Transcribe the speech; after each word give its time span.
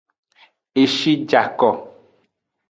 Eshi 0.81 1.13
ja 1.29 1.43
ko. 1.57 1.69